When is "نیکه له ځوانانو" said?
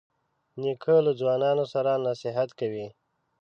0.61-1.65